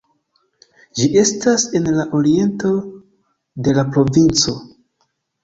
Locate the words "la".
1.97-2.07, 3.81-3.87